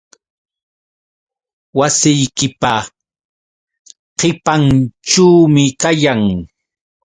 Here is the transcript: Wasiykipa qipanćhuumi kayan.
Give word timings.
Wasiykipa 1.77 2.73
qipanćhuumi 4.17 5.63
kayan. 5.81 6.21